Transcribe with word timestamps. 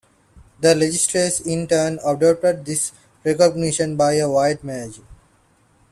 The 0.59 0.73
legislature 0.73 1.47
in 1.47 1.67
turn 1.67 1.99
adopted 2.03 2.65
this 2.65 2.91
recommendation 3.23 3.95
by 3.95 4.13
a 4.13 4.27
wide 4.27 4.63
margin. 4.63 5.05